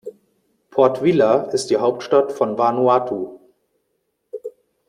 [0.71, 3.37] Port Vila ist die Hauptstadt von Vanuatu.